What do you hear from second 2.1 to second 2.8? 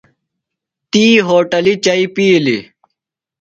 پِیلیۡ۔